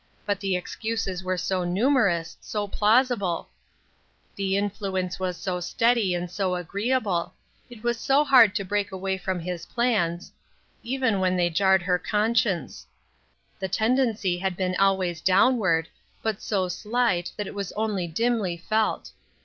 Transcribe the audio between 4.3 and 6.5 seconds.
the influence was so steady and